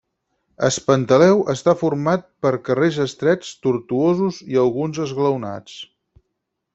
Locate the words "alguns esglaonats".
4.65-5.77